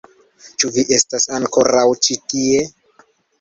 [0.61, 2.65] Ĉu vi estas ankoraŭ ĉi tie?